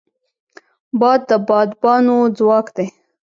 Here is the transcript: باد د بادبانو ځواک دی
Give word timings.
باد 0.99 1.21
د 1.29 1.31
بادبانو 1.47 2.17
ځواک 2.37 2.67
دی 2.75 2.87